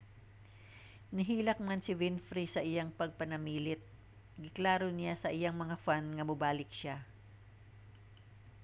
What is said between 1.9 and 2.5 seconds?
winfrey